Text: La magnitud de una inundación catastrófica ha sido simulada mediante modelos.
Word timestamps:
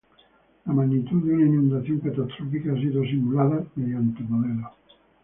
La 0.65 0.73
magnitud 0.73 1.23
de 1.27 1.31
una 1.31 1.45
inundación 1.45 1.99
catastrófica 1.99 2.71
ha 2.71 2.75
sido 2.75 3.03
simulada 3.03 3.63
mediante 3.75 4.23
modelos. 4.23 4.71